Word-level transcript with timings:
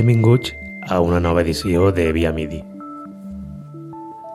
Benvinguts 0.00 0.54
a 0.88 0.98
una 1.04 1.18
nova 1.20 1.42
edició 1.42 1.90
de 1.92 2.06
Via 2.16 2.30
Midi. 2.32 2.62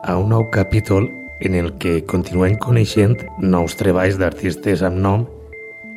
A 0.04 0.14
un 0.14 0.28
nou 0.30 0.44
capítol 0.54 1.08
en 1.40 1.56
el 1.58 1.72
que 1.82 2.04
continuem 2.06 2.54
coneixent 2.62 3.16
nous 3.42 3.74
treballs 3.80 4.14
d'artistes 4.20 4.84
amb 4.86 5.02
nom 5.02 5.24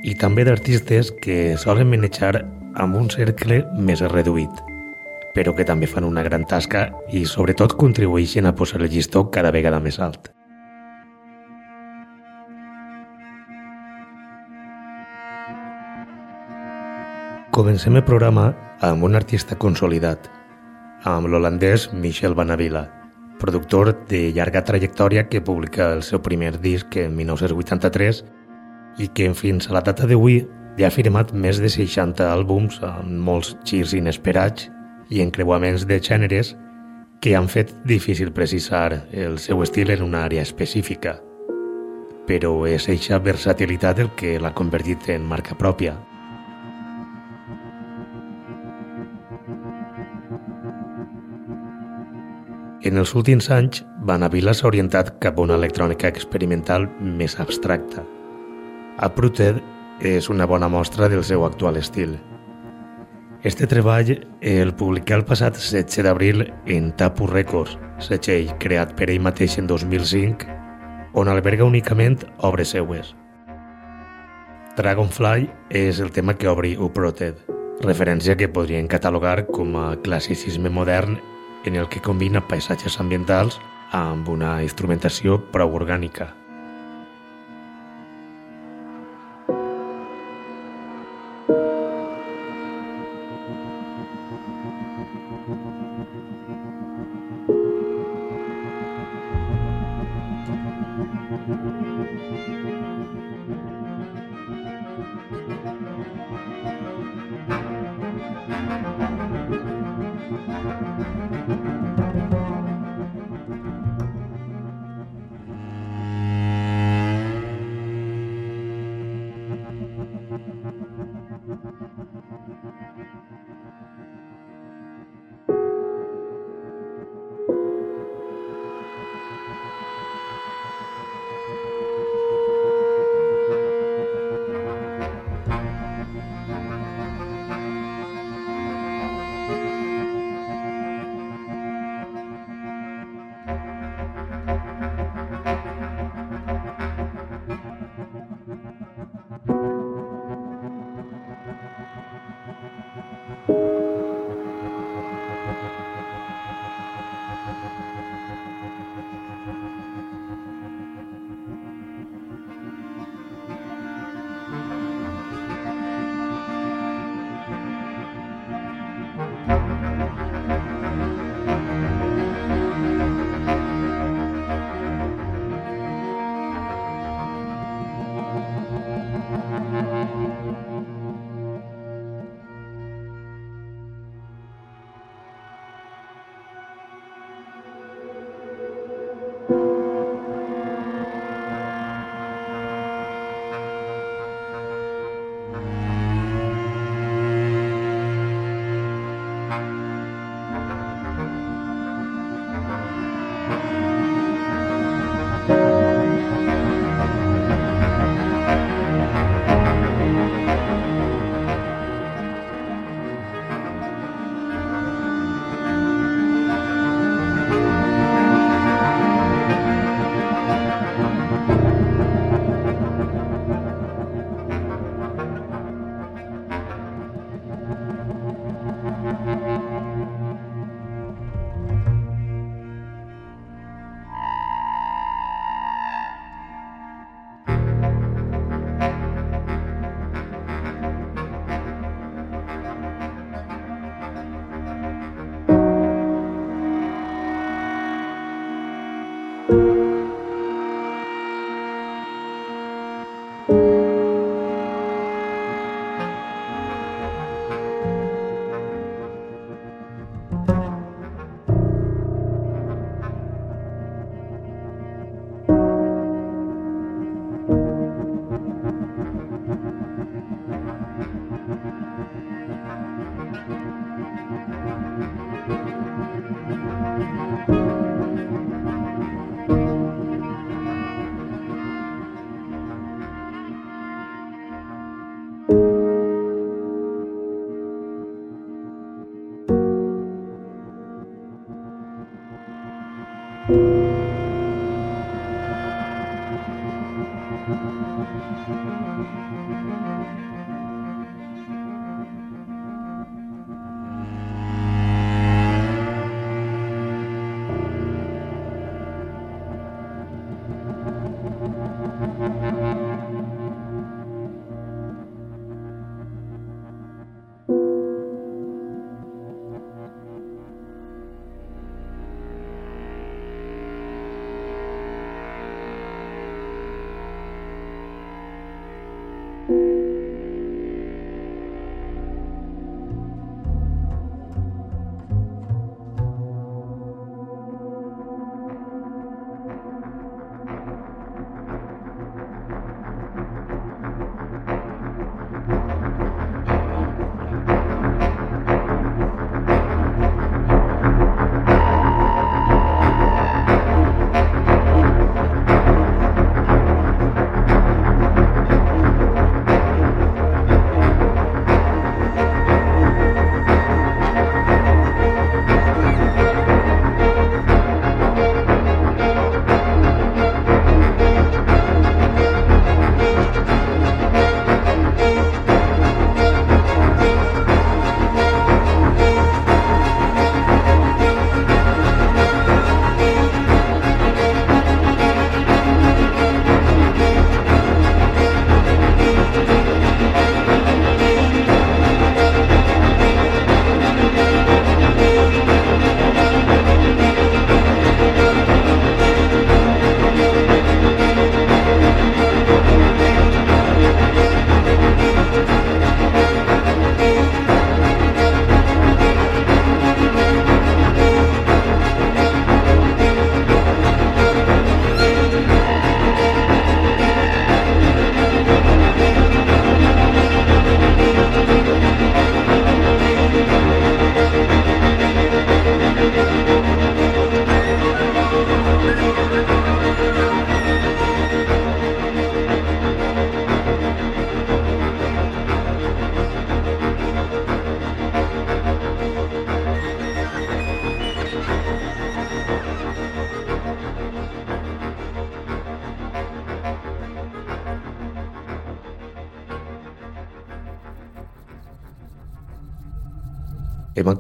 i 0.02 0.16
també 0.18 0.48
d'artistes 0.48 1.14
que 1.22 1.54
solen 1.62 1.92
manejar 1.94 2.32
amb 2.82 2.98
un 2.98 3.14
cercle 3.14 3.62
més 3.78 4.02
reduït, 4.10 4.66
però 5.38 5.54
que 5.54 5.70
també 5.70 5.92
fan 5.94 6.10
una 6.10 6.26
gran 6.26 6.50
tasca 6.50 6.88
i 7.14 7.28
sobretot 7.30 7.78
contribueixen 7.78 8.50
a 8.50 8.58
posar 8.58 8.82
el 8.82 8.90
llistó 8.90 9.28
cada 9.30 9.54
vegada 9.54 9.78
més 9.78 10.02
alt. 10.02 10.32
Comencem 17.60 17.98
el 18.00 18.06
programa 18.08 18.54
amb 18.80 19.04
un 19.04 19.18
artista 19.20 19.58
consolidat, 19.60 20.30
amb 21.04 21.28
l'holandès 21.28 21.90
Michel 21.92 22.32
Banavila, 22.32 22.86
productor 23.42 23.90
de 24.08 24.22
llarga 24.32 24.62
trajectòria 24.64 25.26
que 25.28 25.42
publica 25.44 25.90
el 25.92 26.00
seu 26.08 26.22
primer 26.24 26.54
disc 26.64 26.96
en 26.96 27.18
1983 27.18 28.22
i 29.04 29.10
que 29.12 29.28
fins 29.36 29.68
a 29.68 29.76
la 29.76 29.82
data 29.84 30.08
d'avui 30.08 30.38
ja 30.78 30.88
ha 30.88 30.96
firmat 30.96 31.34
més 31.36 31.60
de 31.60 31.68
60 31.68 32.30
àlbums 32.32 32.80
amb 32.80 33.12
molts 33.28 33.58
girs 33.68 33.92
inesperats 33.92 34.70
i 35.12 35.20
encreuaments 35.20 35.84
de 35.84 36.00
gèneres 36.00 36.54
que 37.20 37.36
han 37.36 37.52
fet 37.52 37.76
difícil 37.84 38.32
precisar 38.32 39.02
el 39.12 39.36
seu 39.36 39.66
estil 39.68 39.92
en 39.92 40.06
una 40.08 40.24
àrea 40.30 40.48
específica. 40.48 41.18
Però 42.24 42.56
és 42.72 42.88
eixa 42.88 43.20
versatilitat 43.20 44.00
el 44.00 44.16
que 44.16 44.38
l'ha 44.40 44.56
convertit 44.56 45.12
en 45.12 45.28
marca 45.28 45.60
pròpia, 45.60 45.98
En 52.80 52.96
els 52.96 53.12
últims 53.12 53.50
anys, 53.52 53.82
Vanavila 54.08 54.54
s'ha 54.56 54.70
orientat 54.70 55.10
cap 55.20 55.36
a 55.36 55.44
una 55.44 55.58
electrònica 55.60 56.08
experimental 56.08 56.86
més 57.04 57.34
abstracta. 57.44 58.06
Uprooted 59.04 59.58
és 60.08 60.30
una 60.32 60.46
bona 60.48 60.70
mostra 60.72 61.10
del 61.12 61.26
seu 61.28 61.44
actual 61.44 61.76
estil. 61.76 62.14
Este 63.44 63.68
treball 63.68 64.14
el 64.40 64.72
publicà 64.80 65.18
el 65.20 65.26
passat 65.28 65.60
16 65.60 66.06
d'abril 66.08 66.46
en 66.72 66.94
Tapu 66.96 67.28
Records, 67.28 67.76
setxell 68.00 68.54
creat 68.64 68.94
per 68.96 69.10
ell 69.10 69.20
mateix 69.28 69.58
en 69.60 69.68
2005, 69.68 70.48
on 71.20 71.28
alberga 71.28 71.68
únicament 71.68 72.16
obres 72.48 72.72
seues. 72.72 73.12
Dragonfly 74.78 75.50
és 75.76 76.00
el 76.00 76.14
tema 76.16 76.38
que 76.40 76.48
obri 76.48 76.78
Uprooted, 76.80 77.44
referència 77.84 78.38
que 78.40 78.48
podrien 78.48 78.88
catalogar 78.88 79.50
com 79.52 79.76
a 79.76 79.98
classicisme 80.00 80.72
modern 80.72 81.20
en 81.64 81.76
el 81.76 81.90
que 81.90 82.02
combina 82.02 82.48
paisatges 82.48 83.00
ambientals 83.00 83.60
amb 83.92 84.30
una 84.30 84.60
instrumentació 84.64 85.40
prou 85.52 85.76
orgànica. 85.76 86.39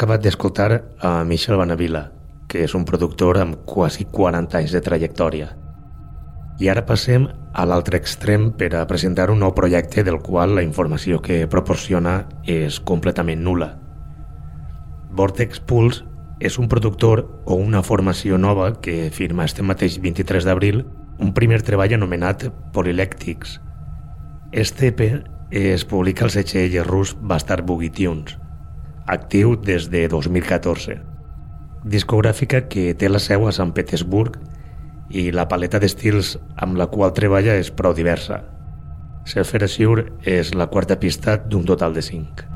Acabat 0.09 0.23
d'escoltar 0.25 0.71
a 1.05 1.23
Michel 1.23 1.53
Banavila, 1.59 2.07
que 2.49 2.63
és 2.65 2.71
un 2.73 2.81
productor 2.81 3.37
amb 3.37 3.59
quasi 3.69 4.07
40 4.09 4.57
anys 4.57 4.71
de 4.73 4.79
trajectòria. 4.81 5.51
I 6.57 6.71
ara 6.73 6.81
passem 6.81 7.27
a 7.53 7.65
l'altre 7.69 7.99
extrem 8.01 8.47
per 8.57 8.71
a 8.73 8.87
presentar 8.89 9.27
un 9.29 9.37
nou 9.45 9.53
projecte 9.53 10.01
del 10.01 10.17
qual 10.25 10.55
la 10.57 10.65
informació 10.65 11.21
que 11.21 11.45
proporciona 11.45 12.23
és 12.41 12.79
completament 12.79 13.45
nula. 13.45 13.69
Vortex 15.13 15.61
Pulse 15.61 16.01
és 16.41 16.57
un 16.57 16.73
productor 16.73 17.27
o 17.45 17.61
una 17.61 17.85
formació 17.85 18.41
nova 18.41 18.73
que 18.81 19.13
firma 19.13 19.45
este 19.45 19.61
mateix 19.61 20.01
23 20.01 20.49
d'abril 20.49 20.87
un 21.21 21.37
primer 21.37 21.61
treball 21.61 21.93
anomenat 21.93 22.49
Polylèctics. 22.73 23.59
Este 24.51 24.89
EP 24.89 25.07
es 25.51 25.85
publica 25.85 26.25
al 26.25 26.33
setxell 26.33 26.81
rus 26.81 27.13
Bastard 27.21 27.61
Boogie 27.61 27.93
Tunes 27.93 28.39
actiu 29.09 29.55
des 29.55 29.89
de 29.89 30.05
2014. 30.11 30.99
Discogràfica 31.89 32.65
que 32.69 32.93
té 32.93 33.09
la 33.09 33.21
seu 33.23 33.47
a 33.47 33.53
Sant 33.55 33.73
Petersburg 33.73 34.37
i 35.09 35.29
la 35.33 35.47
paleta 35.49 35.81
d'estils 35.81 36.35
amb 36.55 36.77
la 36.77 36.89
qual 36.91 37.15
treballa 37.17 37.57
és 37.57 37.71
prou 37.73 37.95
diversa. 37.97 38.43
Self-Erasure 39.29 40.07
és 40.25 40.53
la 40.57 40.69
quarta 40.69 40.99
pista 40.99 41.37
d'un 41.37 41.65
total 41.65 41.93
de 41.93 42.05
cinc. 42.05 42.48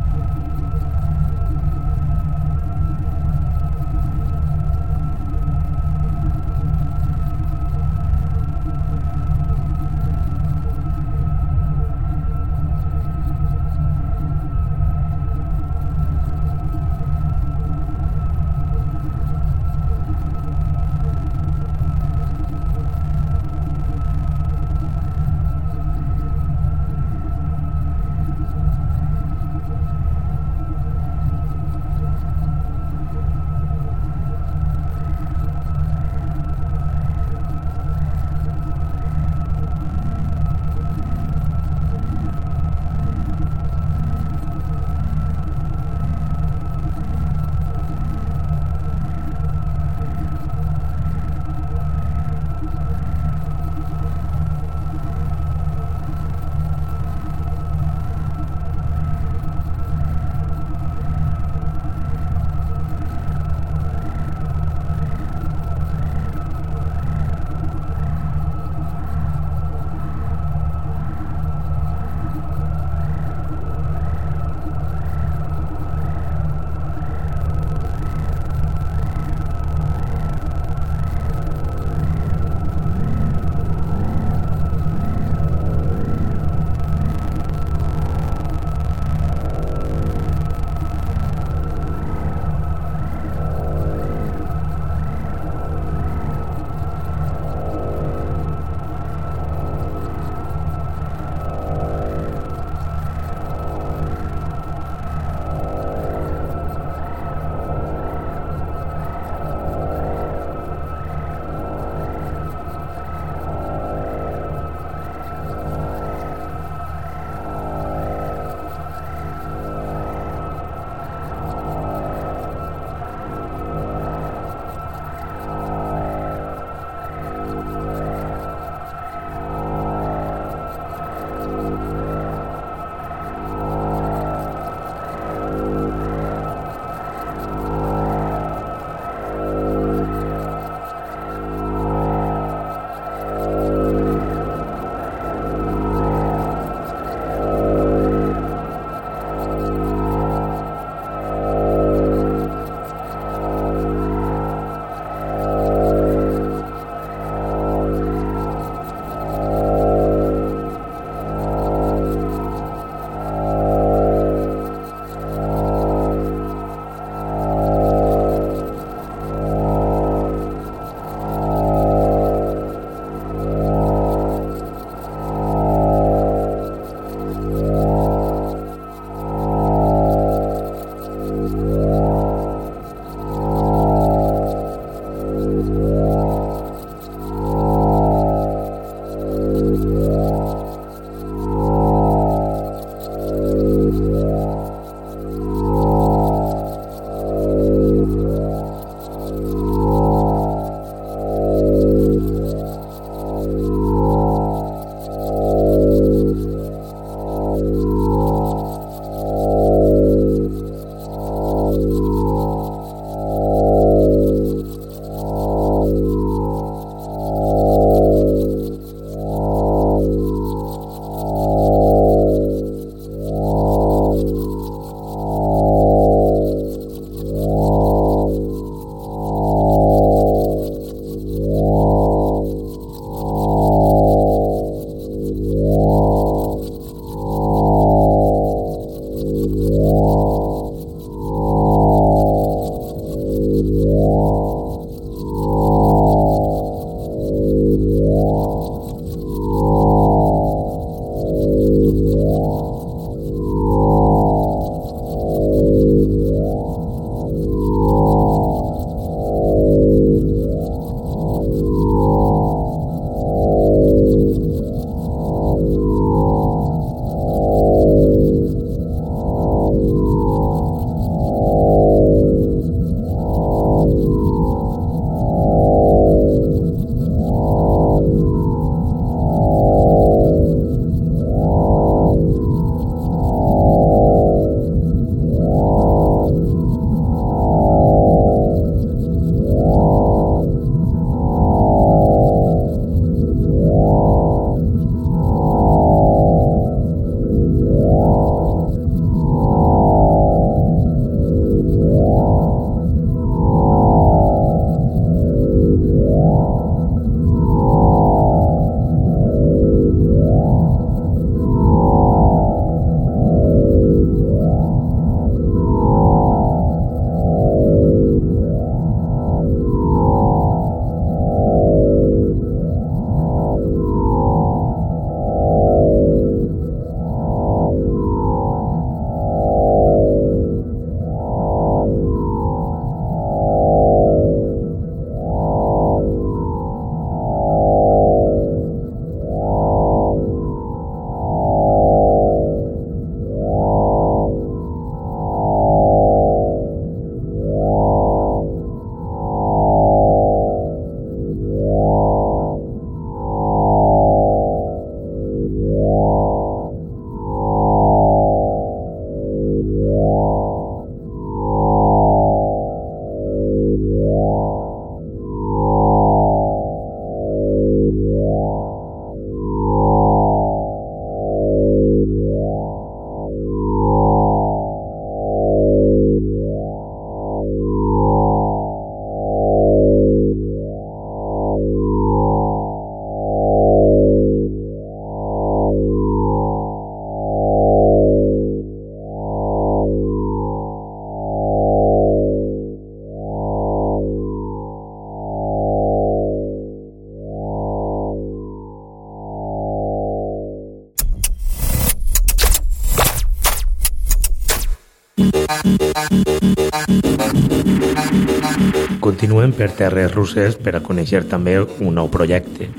Continuem 409.04 409.52
per 409.52 409.70
terres 409.76 410.14
russes 410.16 410.56
per 410.56 410.78
a 410.78 410.82
conèixer 410.84 411.24
també 411.32 411.58
un 411.60 411.96
nou 411.96 412.10
projecte. 412.12 412.70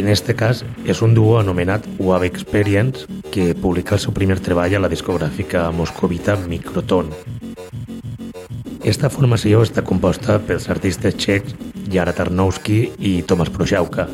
En 0.00 0.08
este 0.08 0.34
cas, 0.36 0.62
és 0.84 1.02
un 1.02 1.14
duo 1.14 1.38
anomenat 1.40 1.84
Wave 1.98 2.28
Experience 2.28 3.06
que 3.32 3.54
publica 3.54 3.96
el 3.96 4.00
seu 4.00 4.14
primer 4.16 4.38
treball 4.40 4.76
a 4.76 4.80
la 4.80 4.90
discogràfica 4.92 5.66
moscovita 5.76 6.36
Microton. 6.48 7.10
Esta 8.84 9.10
formació 9.12 9.60
està 9.60 9.84
composta 9.84 10.38
pels 10.40 10.70
artistes 10.72 11.16
txecs 11.20 11.56
Yara 11.92 12.14
Tarnowski 12.16 12.78
i 12.96 13.20
Tomas 13.28 13.50
Prochauka, 13.52 14.06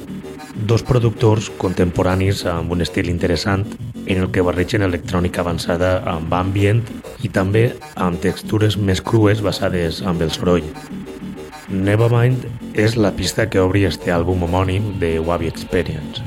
dos 0.56 0.82
productors 0.82 1.52
contemporanis 1.60 2.46
amb 2.50 2.72
un 2.72 2.82
estil 2.82 3.10
interessant 3.12 3.66
en 4.06 4.22
el 4.22 4.30
que 4.32 4.42
barregen 4.42 4.82
electrònica 4.86 5.42
avançada 5.44 6.00
amb 6.08 6.34
ambient 6.34 6.82
i 7.24 7.30
també 7.32 7.64
amb 7.94 8.20
textures 8.20 8.76
més 8.76 9.00
crues 9.00 9.42
basades 9.44 10.02
amb 10.02 10.24
el 10.26 10.32
soroll. 10.34 10.66
Nevermind 11.68 12.44
és 12.78 12.96
la 12.96 13.10
pista 13.16 13.48
que 13.50 13.62
obri 13.62 13.86
este 13.88 14.12
àlbum 14.14 14.44
homònim 14.46 14.92
de 15.00 15.16
Wabi 15.18 15.50
Experience. 15.50 16.22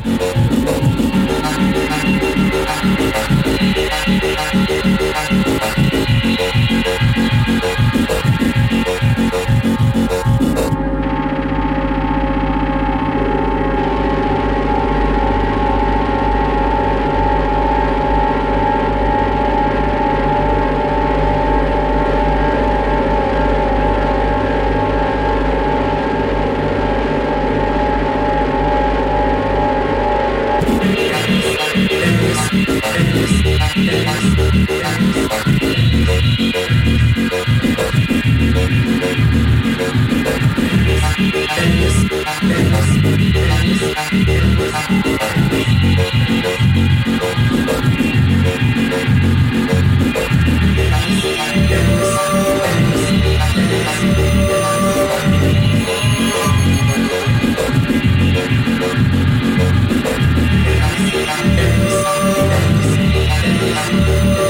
Productors 63.87 64.48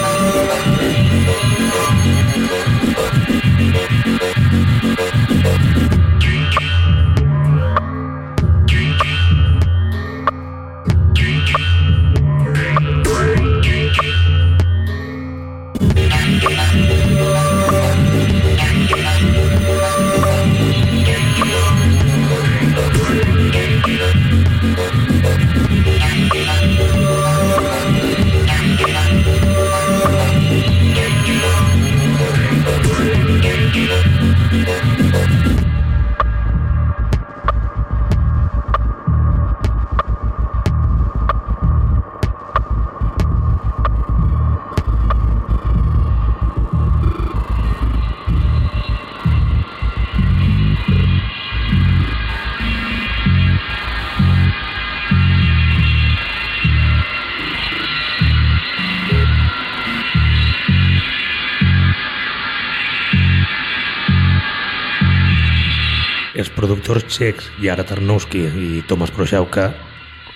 txecs 67.10 67.48
Yara 67.62 67.84
Tarnowski 67.84 68.44
i 68.46 68.68
Tomas 68.88 69.12
Prochauka 69.12 69.72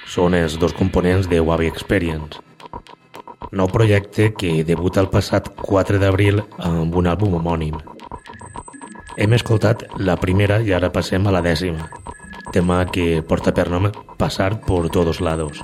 són 0.10 0.34
els 0.34 0.58
dos 0.60 0.74
components 0.74 1.30
de 1.30 1.40
Wabi 1.40 1.70
Experience. 1.70 2.42
Nou 3.54 3.70
projecte 3.70 4.32
que 4.34 4.64
debuta 4.66 5.04
el 5.04 5.10
passat 5.14 5.52
4 5.62 6.02
d'abril 6.02 6.42
amb 6.58 6.96
un 6.98 7.10
àlbum 7.12 7.38
homònim. 7.38 7.78
Hem 9.18 9.38
escoltat 9.38 9.86
la 10.02 10.18
primera 10.18 10.58
i 10.66 10.74
ara 10.74 10.90
passem 10.90 11.28
a 11.30 11.36
la 11.36 11.44
dècima, 11.46 11.92
tema 12.52 12.82
que 12.90 13.22
porta 13.22 13.54
per 13.54 13.70
nom 13.70 13.92
Passar 14.18 14.62
por 14.66 14.90
todos 14.90 15.20
lados. 15.22 15.62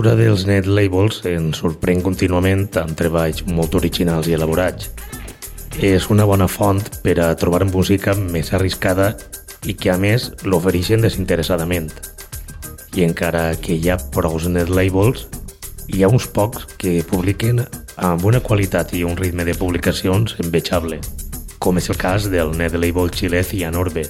La 0.00 0.04
cultura 0.04 0.24
dels 0.24 0.46
net 0.48 0.64
labels 0.64 1.18
ens 1.28 1.58
sorprèn 1.60 1.98
contínuament 2.00 2.62
amb 2.80 2.94
treballs 2.96 3.42
molt 3.44 3.74
originals 3.76 4.30
i 4.30 4.32
elaborats. 4.32 4.86
És 5.76 6.06
una 6.08 6.24
bona 6.24 6.46
font 6.48 6.78
per 7.04 7.18
a 7.20 7.26
trobar 7.36 7.66
música 7.68 8.14
més 8.16 8.48
arriscada 8.56 9.10
i 9.68 9.74
que 9.76 9.90
a 9.92 9.98
més 10.00 10.30
l'ofereixen 10.48 11.04
desinteressadament. 11.04 11.90
I 12.96 13.04
encara 13.04 13.42
que 13.60 13.76
hi 13.76 13.90
ha 13.92 13.98
prou 14.14 14.40
net 14.48 14.72
labels, 14.72 15.26
hi 15.92 16.00
ha 16.00 16.08
uns 16.08 16.24
pocs 16.32 16.64
que 16.80 17.04
publiquen 17.04 17.60
amb 17.98 18.24
una 18.24 18.40
qualitat 18.40 18.94
i 18.96 19.04
un 19.04 19.20
ritme 19.20 19.44
de 19.44 19.52
publicacions 19.52 20.38
envejable, 20.40 21.02
com 21.58 21.76
és 21.76 21.90
el 21.92 22.00
cas 22.00 22.30
del 22.32 22.56
net 22.56 22.72
label 22.72 23.12
xilè 23.12 23.44
Cianorbe, 23.44 24.06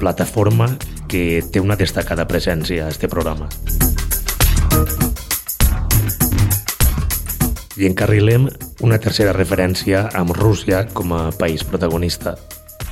plataforma 0.00 0.72
que 1.06 1.42
té 1.52 1.60
una 1.60 1.76
destacada 1.76 2.24
presència 2.24 2.86
a 2.86 2.96
este 2.96 3.12
programa. 3.12 3.52
I 7.78 7.86
encarrilem 7.86 8.48
una 8.82 8.98
tercera 8.98 9.32
referència 9.36 10.08
amb 10.18 10.34
Rússia 10.34 10.84
com 10.90 11.12
a 11.14 11.28
país 11.30 11.62
protagonista. 11.62 12.34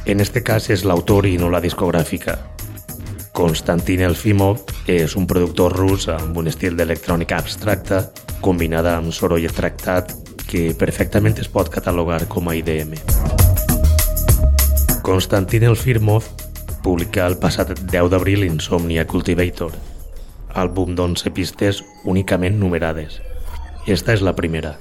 En 0.06 0.20
este 0.22 0.44
cas 0.46 0.68
és 0.70 0.84
l'autor 0.86 1.26
i 1.26 1.34
no 1.40 1.50
la 1.50 1.60
discogràfica. 1.64 2.36
Konstantin 3.34 4.04
Elfimov 4.06 4.62
és 4.86 5.16
un 5.18 5.26
productor 5.26 5.74
rus 5.74 6.06
amb 6.08 6.38
un 6.38 6.46
estil 6.46 6.78
d'electrònica 6.78 7.40
abstracta 7.42 8.04
combinada 8.40 8.94
amb 8.96 9.10
soroll 9.12 9.50
tractat 9.50 10.14
que 10.46 10.70
perfectament 10.78 11.36
es 11.42 11.50
pot 11.50 11.68
catalogar 11.68 12.22
com 12.30 12.48
a 12.48 12.54
IDM. 12.54 12.94
Konstantin 15.02 15.66
Elfimov 15.66 16.30
publica 16.86 17.26
el 17.26 17.36
passat 17.42 17.74
10 17.74 18.10
d'abril 18.14 18.46
Insomnia 18.46 19.06
Cultivator, 19.10 19.74
àlbum 20.56 20.96
d'11 20.96 21.32
pistes 21.36 21.82
únicament 22.04 22.58
numerades. 22.60 23.20
Esta 23.86 24.16
és 24.16 24.24
la 24.24 24.34
primera. 24.38 24.76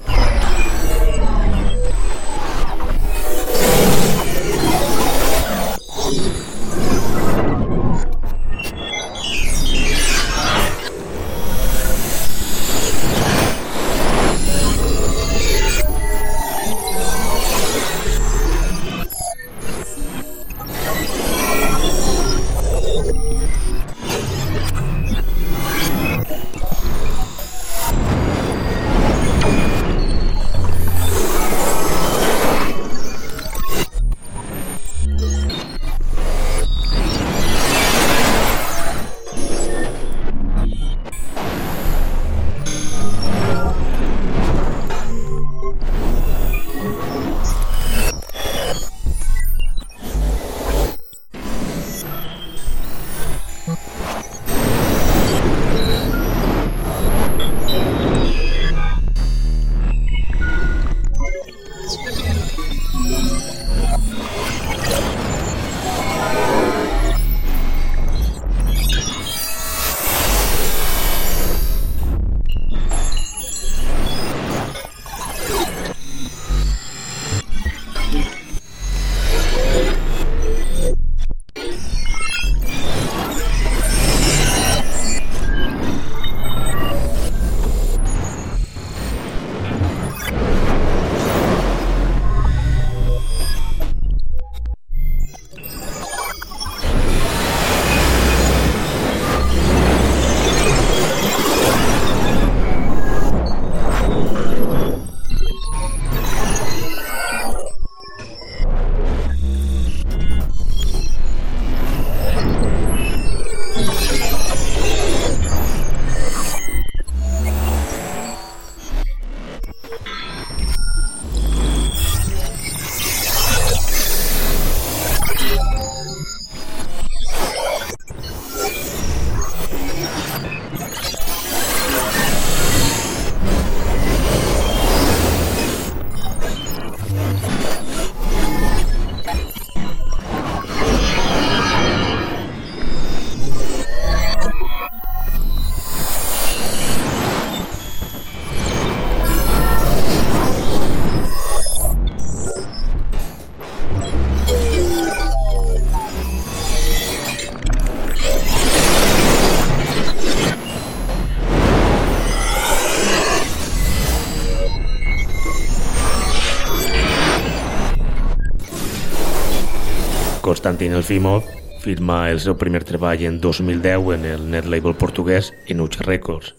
Konstantin 170.66 170.94
Elfimov 170.94 171.44
firma 171.78 172.28
el 172.28 172.40
seu 172.42 172.56
primer 172.58 172.80
treball 172.82 173.20
en 173.22 173.36
2010 173.38 174.08
en 174.16 174.24
el 174.26 174.48
net 174.50 174.64
label 174.66 174.96
portuguès 174.98 175.52
Enuch 175.70 176.00
Records. 176.02 176.56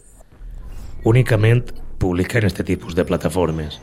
Únicament 1.04 1.74
publica 2.00 2.40
en 2.40 2.48
aquest 2.48 2.64
tipus 2.64 2.96
de 2.96 3.04
plataformes. 3.04 3.82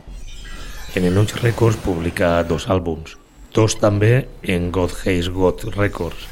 En 0.95 1.05
Enuch 1.05 1.35
Records 1.43 1.77
publica 1.77 2.41
dos 2.41 2.65
àlbums, 2.73 3.19
dos 3.53 3.77
també 3.77 4.25
en 4.41 4.71
God 4.73 4.97
Haze 5.03 5.29
God 5.29 5.67
Records 5.77 6.25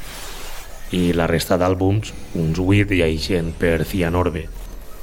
i 0.90 1.14
la 1.14 1.30
resta 1.30 1.54
d'àlbums 1.54 2.10
uns 2.34 2.58
8 2.58 2.98
lleixent 2.98 3.54
per 3.62 3.86
Cianorbe, 3.86 4.48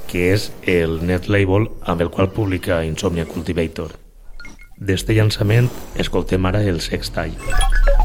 que 0.04 0.28
és 0.34 0.50
el 0.68 0.98
net 1.00 1.32
label 1.32 1.70
amb 1.80 2.04
el 2.04 2.12
qual 2.12 2.28
publica 2.28 2.84
Insomnia 2.84 3.24
Cultivator. 3.24 3.96
D'este 4.76 5.16
llançament 5.16 5.72
escoltem 5.96 6.44
ara 6.44 6.60
el 6.60 6.84
Sextile. 6.84 7.40
Film 7.40 8.01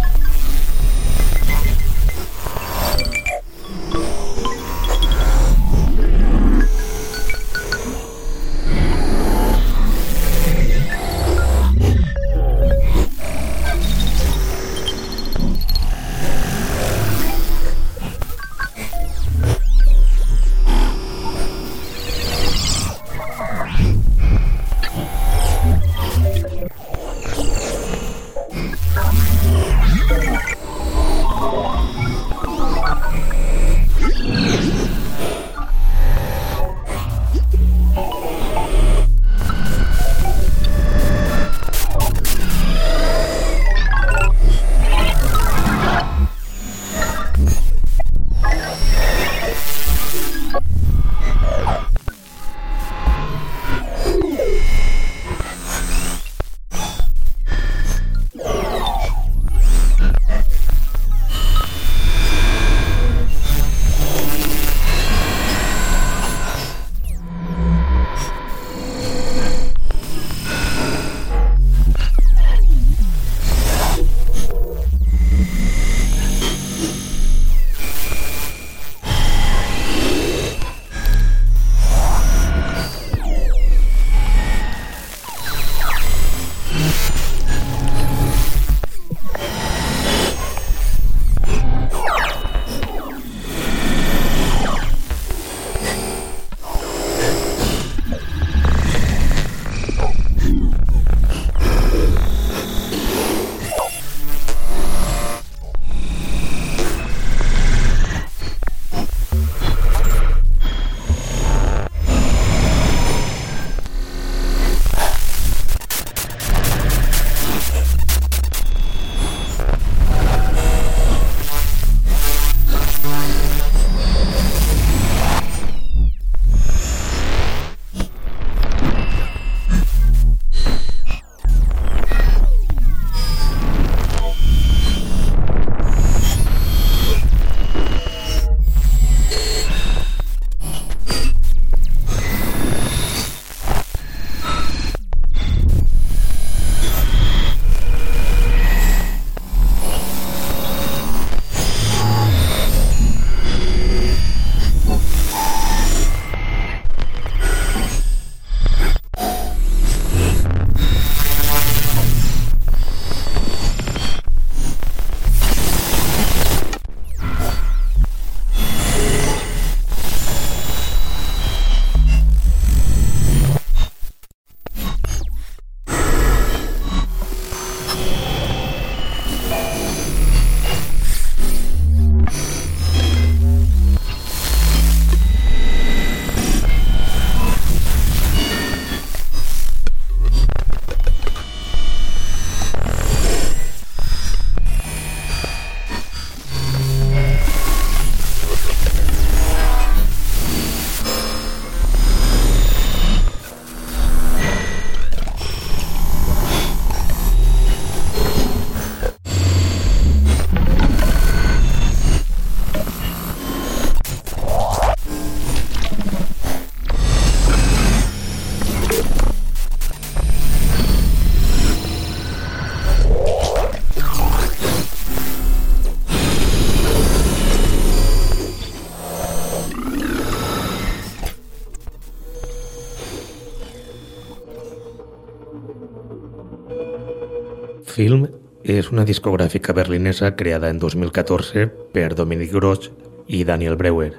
és 238.88 238.94
una 238.94 239.04
discogràfica 239.04 239.74
berlinesa 239.76 240.30
creada 240.40 240.70
en 240.72 240.78
2014 240.80 241.66
per 241.92 242.14
Dominic 242.16 242.54
Grosch 242.54 242.88
i 243.28 243.44
Daniel 243.44 243.76
Breuer. 243.76 244.14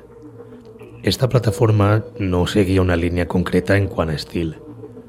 Esta 1.02 1.28
plataforma 1.33 2.02
no 2.18 2.46
seguia 2.46 2.83
una 2.83 2.96
línia 2.96 3.24
concreta 3.26 3.78
en 3.78 3.87
quant 3.88 4.11
a 4.12 4.16
estil. 4.18 4.59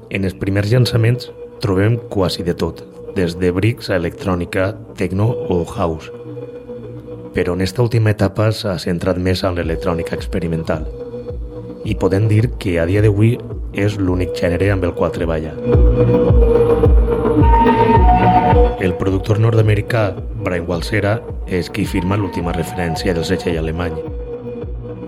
En 0.08 0.24
els 0.24 0.32
primers 0.32 0.72
llançaments 0.72 1.28
trobem 1.60 1.98
quasi 2.08 2.42
de 2.42 2.54
tot, 2.54 2.80
des 3.14 3.36
de 3.36 3.50
bricks 3.52 3.90
a 3.90 4.00
electrònica, 4.00 4.72
techno 4.96 5.28
o 5.28 5.66
house. 5.66 6.08
Però 7.34 7.52
en 7.52 7.60
esta 7.60 7.82
última 7.84 8.16
etapa 8.16 8.48
s'ha 8.56 8.78
centrat 8.80 9.20
més 9.20 9.44
en 9.44 9.60
l'electrònica 9.60 10.16
experimental. 10.16 10.88
I 11.84 12.00
podem 12.00 12.32
dir 12.32 12.48
que 12.56 12.78
a 12.80 12.88
dia 12.88 13.04
d'avui 13.04 13.36
és 13.76 14.00
l'únic 14.00 14.32
gènere 14.40 14.72
amb 14.72 14.88
el 14.88 14.96
qual 14.96 15.12
treballa. 15.12 15.52
El 18.80 18.94
productor 18.96 19.38
nord-americà 19.44 20.14
Brian 20.40 20.64
Walsera 20.64 21.18
és 21.52 21.68
qui 21.68 21.84
firma 21.84 22.16
l'última 22.16 22.54
referència 22.56 23.12
del 23.12 23.26
setxell 23.28 23.58
alemany. 23.60 23.98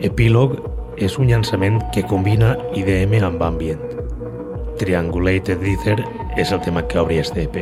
Epílog 0.04 0.58
és 1.00 1.16
un 1.16 1.30
llançament 1.32 1.80
que 1.94 2.04
combina 2.04 2.52
IDM 2.76 3.24
amb 3.24 3.40
ambient. 3.48 3.80
Triangulated 4.82 5.64
Ether 5.64 5.96
és 6.36 6.52
el 6.52 6.60
tema 6.60 6.84
que 6.84 7.00
obri 7.00 7.16
este 7.24 7.48
EP. 7.48 7.56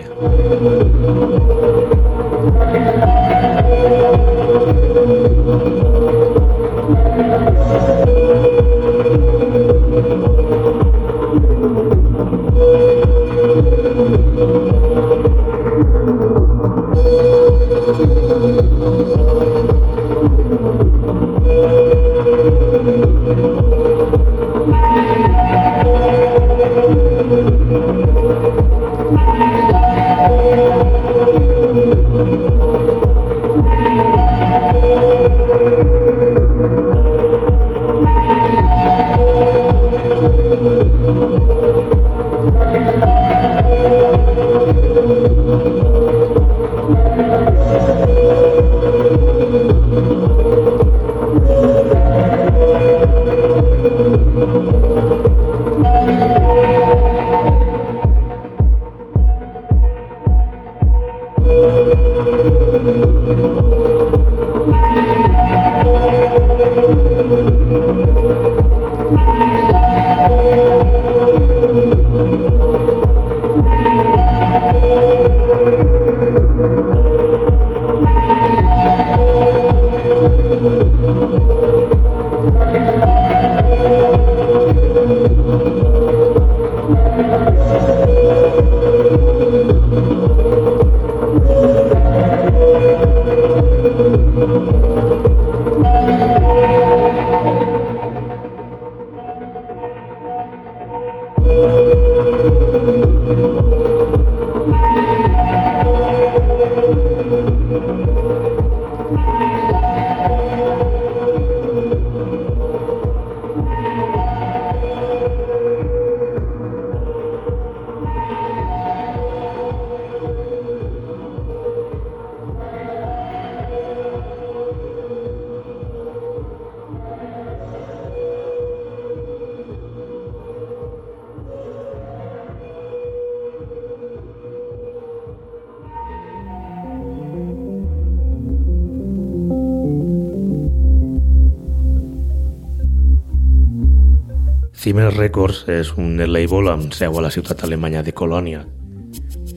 Zimmer 144.81 145.11
Records 145.13 145.67
és 145.69 145.91
un 146.01 146.15
label 146.17 146.71
amb 146.73 146.95
seu 146.97 147.19
a 147.19 147.21
la 147.21 147.29
ciutat 147.35 147.67
alemanya 147.67 148.01
de 148.01 148.15
Colònia. 148.17 148.63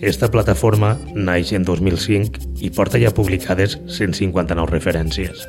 Esta 0.03 0.27
plataforma 0.27 0.97
naix 1.15 1.53
en 1.55 1.63
2005 1.63 2.59
i 2.59 2.71
porta 2.75 2.99
ja 2.99 3.13
publicades 3.15 3.77
159 3.87 4.67
referències. 4.73 5.45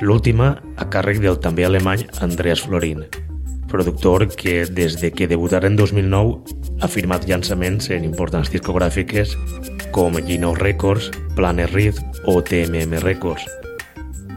L'última 0.00 0.54
a 0.80 0.88
càrrec 0.88 1.20
del 1.20 1.36
també 1.44 1.68
alemany 1.68 2.06
Andreas 2.24 2.64
Florin, 2.64 3.04
productor 3.68 4.30
que 4.32 4.64
des 4.64 4.96
de 5.02 5.12
que 5.12 5.28
debutara 5.28 5.68
en 5.68 5.76
2009 5.76 6.56
ha 6.80 6.88
firmat 6.88 7.28
llançaments 7.28 7.92
en 7.92 8.08
importants 8.08 8.48
discogràfiques 8.48 9.36
com 9.92 10.16
Gino 10.24 10.54
Records, 10.56 11.12
Planet 11.36 11.76
Reed 11.76 12.00
o 12.24 12.40
TMM 12.40 13.04
Records, 13.04 13.44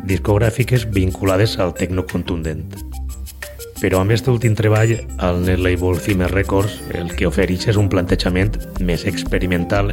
discogràfiques 0.04 0.90
vinculades 0.92 1.62
al 1.64 1.72
tecno 1.80 2.04
contundent. 2.04 2.83
Però 3.84 4.00
amb 4.00 4.14
aquest 4.14 4.30
últim 4.32 4.54
treball, 4.56 4.94
el 5.28 5.42
net 5.44 5.60
label 5.60 5.98
Fimer 6.00 6.30
Records, 6.32 6.78
el 6.96 7.12
que 7.20 7.28
ofereix 7.28 7.68
és 7.74 7.80
un 7.82 7.90
plantejament 7.92 8.56
més 8.80 9.04
experimental 9.12 9.92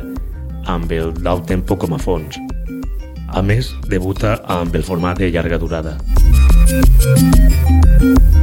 amb 0.70 0.95
el 0.95 1.11
dau 1.18 1.43
tempo 1.43 1.74
com 1.74 1.99
a 1.99 1.99
fons. 1.99 2.38
A 3.34 3.43
més, 3.43 3.74
debuta 3.91 4.38
amb 4.47 4.78
el 4.78 4.86
format 4.86 5.18
de 5.18 5.32
llarga 5.34 5.59
durada. 5.59 5.99
Thank 6.70 8.34
you. 8.34 8.39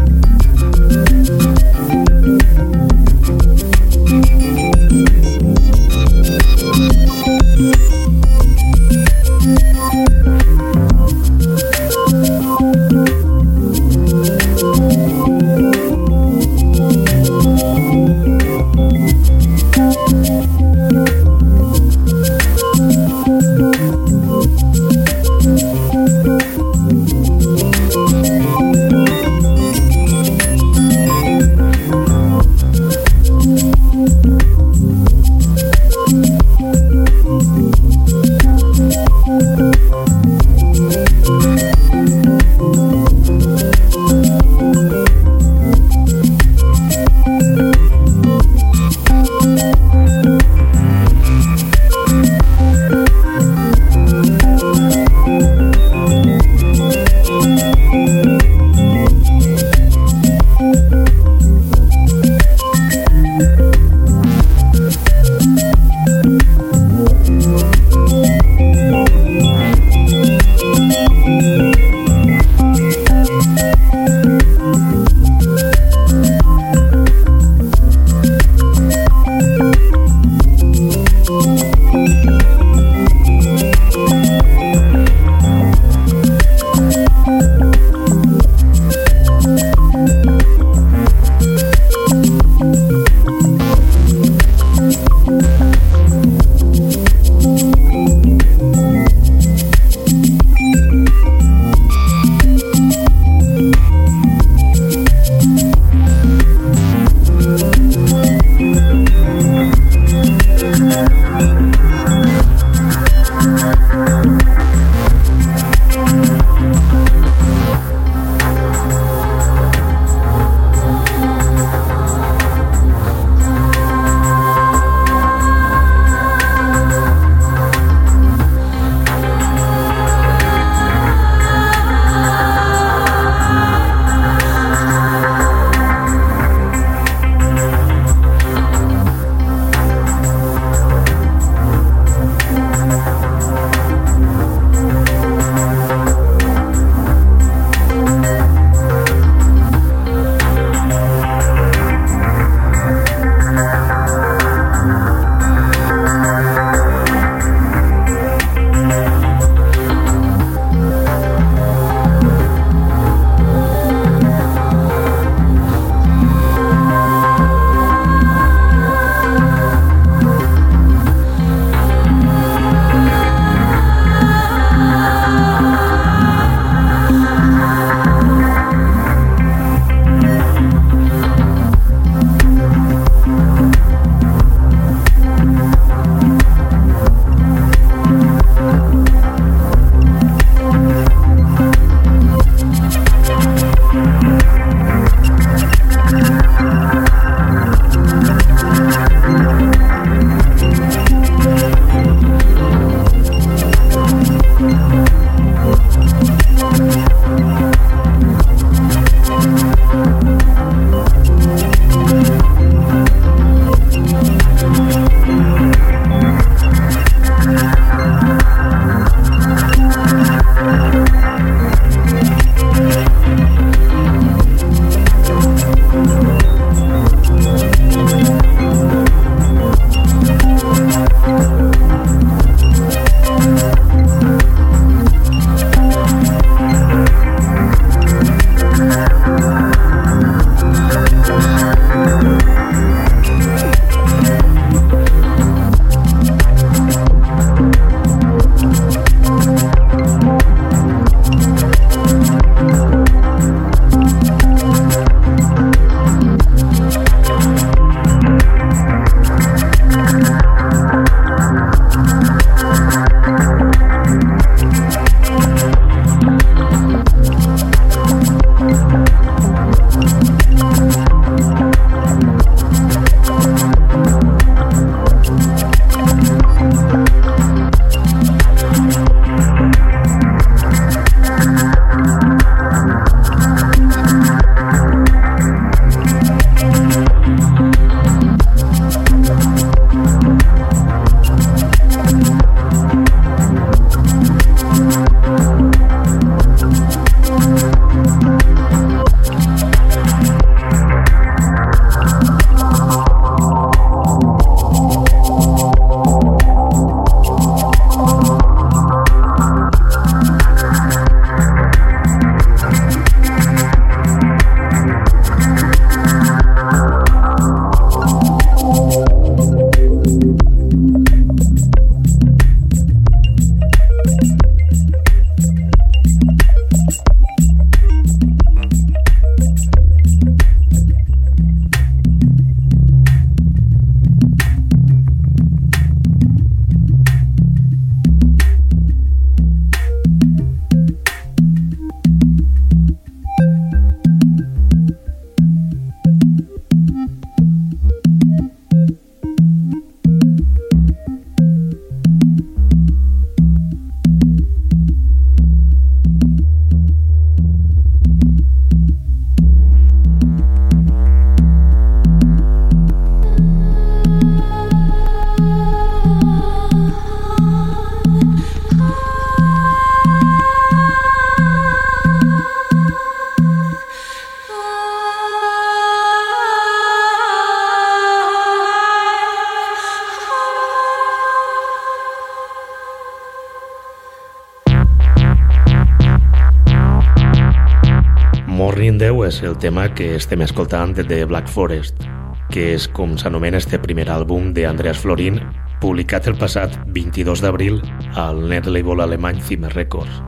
10 388.98 389.26
és 389.28 389.42
el 389.44 389.58
tema 389.58 389.88
que 389.94 390.16
estem 390.16 390.42
escoltant 390.42 390.94
de 390.98 391.04
The 391.06 391.26
Black 391.30 391.50
Forest, 391.52 392.06
que 392.54 392.74
és 392.76 392.88
com 392.88 393.18
s'anomena 393.20 393.60
este 393.62 393.80
primer 393.82 394.08
àlbum 394.14 394.54
d'Andreas 394.56 395.02
Florin, 395.04 395.42
publicat 395.82 396.30
el 396.32 396.38
passat 396.40 396.80
22 396.96 397.44
d'abril 397.46 397.82
al 398.16 398.42
net 398.50 398.70
label 398.70 399.06
alemany 399.06 399.42
Zimmer 399.44 399.74
Records. 399.76 400.24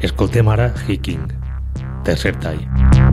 Escoltem 0.00 0.48
ara 0.52 0.72
Hiking, 0.86 1.26
Tercer 2.04 2.36
Eye. 2.44 3.05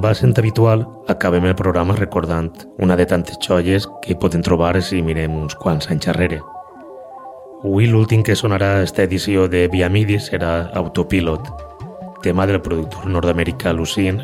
Va 0.00 0.14
sent 0.16 0.32
habitual, 0.38 0.86
acabem 1.12 1.44
el 1.44 1.54
programa 1.58 1.92
recordant 1.96 2.46
una 2.80 2.96
de 2.96 3.04
tantes 3.04 3.36
xolles 3.44 3.84
que 4.00 4.14
poden 4.16 4.40
trobar 4.40 4.80
si 4.80 5.02
mirem 5.04 5.34
uns 5.36 5.56
quants 5.60 5.90
anys 5.92 6.08
enrere. 6.08 6.38
Avui 7.60 7.84
l'últim 7.90 8.22
que 8.24 8.36
sonarà 8.38 8.70
a 8.78 8.84
esta 8.86 9.02
edició 9.04 9.44
de 9.52 9.66
Via 9.68 9.90
Midi 9.92 10.16
serà 10.16 10.70
Autopilot, 10.80 11.50
tema 12.22 12.46
del 12.48 12.62
productor 12.64 13.10
nord-americà 13.12 13.74
Lucien, 13.76 14.22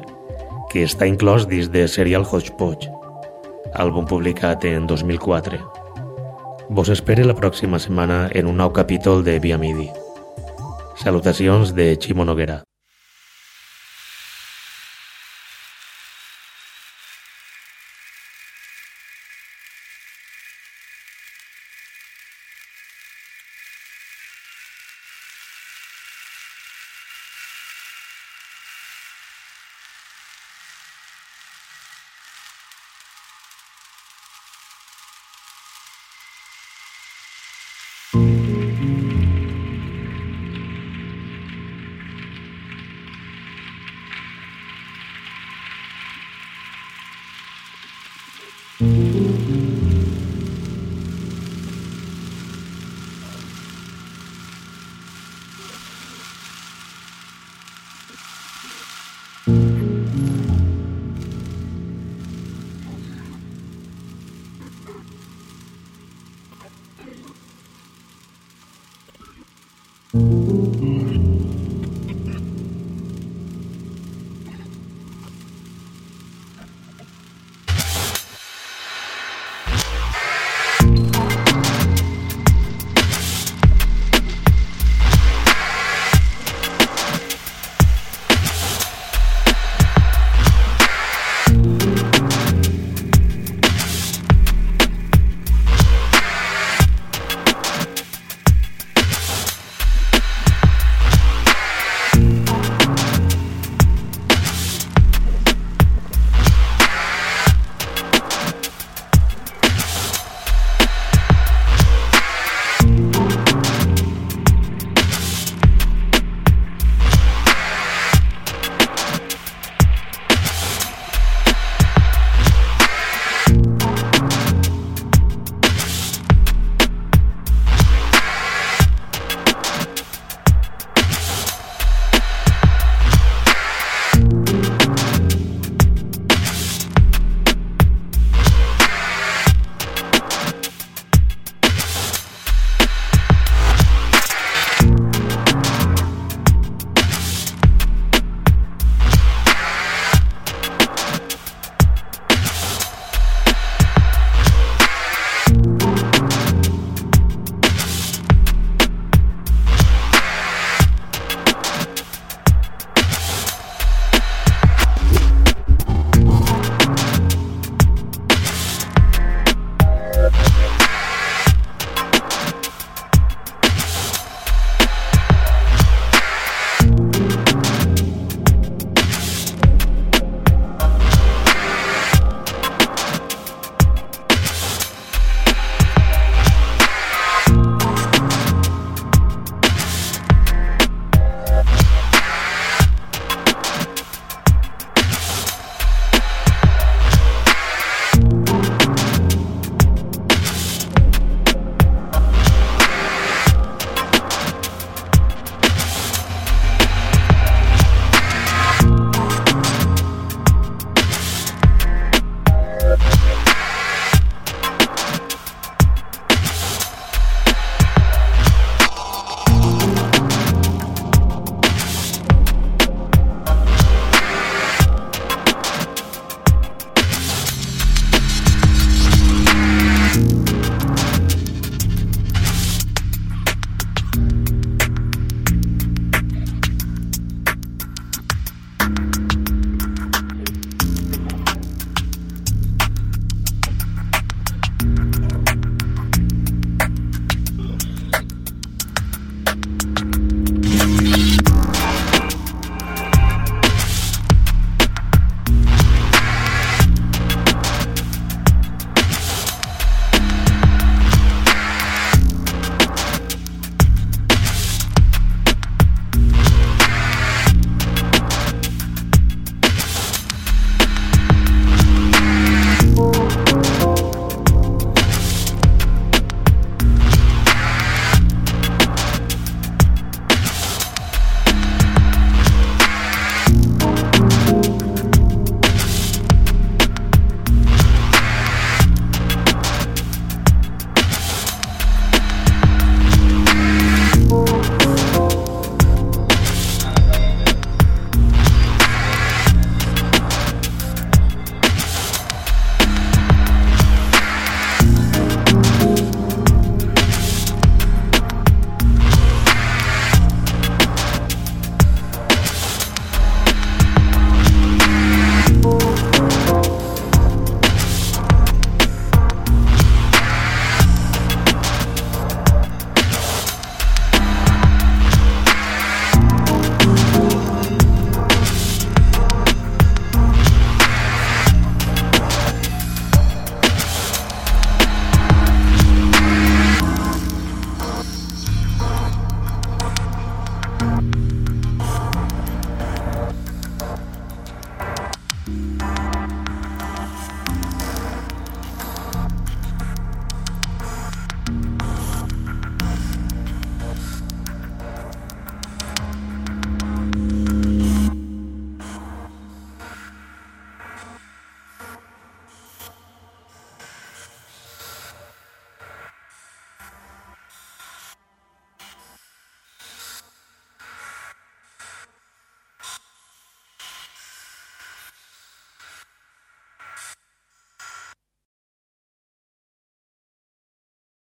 que 0.73 0.87
està 0.89 1.05
inclòs 1.05 1.45
dins 1.51 1.69
de 1.75 1.85
Serial 1.89 2.25
Hodgepodge, 2.25 2.89
àlbum 3.75 4.09
publicat 4.09 4.65
en 4.65 4.87
2004. 4.89 5.61
Vos 6.71 6.89
espere 6.95 7.27
la 7.27 7.37
pròxima 7.37 7.83
setmana 7.83 8.31
en 8.33 8.49
un 8.49 8.57
nou 8.63 8.73
capítol 8.73 9.21
de 9.29 9.37
Via 9.45 9.61
Midi. 9.61 9.91
Salutacions 10.97 11.75
de 11.77 11.93
Ximo 12.01 12.25
Noguera. 12.25 12.63